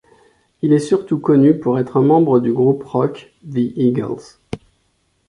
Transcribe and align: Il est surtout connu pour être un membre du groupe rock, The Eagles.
Il 0.63 0.73
est 0.73 0.79
surtout 0.79 1.19
connu 1.19 1.59
pour 1.59 1.77
être 1.77 1.95
un 1.97 2.01
membre 2.01 2.39
du 2.39 2.51
groupe 2.51 2.83
rock, 2.85 3.31
The 3.47 3.69
Eagles. 3.75 4.39